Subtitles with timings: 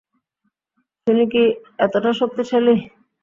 [1.07, 1.43] তিনি কি
[1.79, 2.75] এতটা শক্তিশালী?